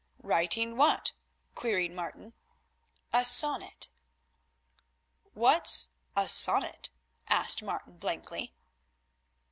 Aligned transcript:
"Writing 0.23 0.77
what?" 0.77 1.13
queried 1.53 1.91
Martin. 1.91 2.33
"A 3.13 3.23
sonnet." 3.23 3.89
"What's 5.35 5.89
a 6.15 6.27
sonnet?" 6.27 6.89
asked 7.29 7.61
Martin 7.61 7.97
blankly. 7.99 8.51